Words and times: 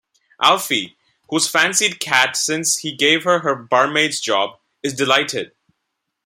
Alfie, 0.41 0.97
who's 1.29 1.47
fancied 1.47 1.99
Kat 1.99 2.35
since 2.35 2.77
he 2.77 2.91
gave 2.95 3.23
her 3.23 3.41
her 3.41 3.53
barmaid's 3.55 4.19
job, 4.19 4.57
is 4.81 4.95
delighted. 4.95 5.51